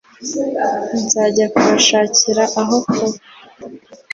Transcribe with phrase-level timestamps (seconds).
[1.05, 3.17] nzajya kubashakira aho kuba